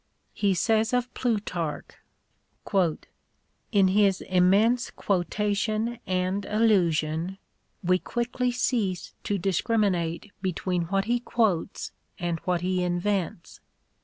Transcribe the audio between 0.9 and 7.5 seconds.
of Plutarch: In his immense quotation and allusion